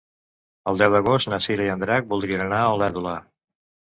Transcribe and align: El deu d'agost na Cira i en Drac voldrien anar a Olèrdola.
El 0.71 0.79
deu 0.81 0.93
d'agost 0.95 1.29
na 1.33 1.39
Cira 1.47 1.67
i 1.67 1.69
en 1.75 1.83
Drac 1.85 2.09
voldrien 2.13 2.43
anar 2.45 2.61
a 2.63 2.71
Olèrdola. 2.79 3.13